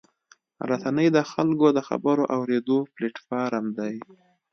رسنۍ 0.69 1.07
د 1.15 1.17
خلکو 1.31 1.67
د 1.77 1.79
خبرو 1.89 2.23
اورېدو 2.35 2.77
پلیټفارم 2.93 3.65
دی. 3.77 3.95